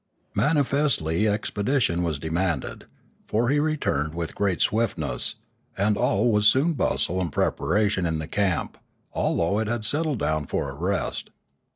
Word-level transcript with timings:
Manifestly 0.33 1.27
expedition 1.27 2.01
was 2.01 2.17
demanded. 2.17 2.87
For 3.27 3.49
he 3.49 3.59
re 3.59 3.77
turned 3.77 4.15
with 4.15 4.33
great 4.33 4.59
swiftness; 4.59 5.35
and 5.77 5.95
all 5.95 6.31
was 6.31 6.47
soon 6.47 6.73
bustle 6.73 7.21
and 7.21 7.31
preparation 7.31 8.07
in 8.07 8.17
the 8.17 8.27
camp, 8.27 8.79
although 9.13 9.59
it 9.59 9.67
had 9.67 9.85
settled 9.85 10.17
down 10.17 10.47
for 10.47 10.71
a 10.71 10.73
rest. 10.73 11.29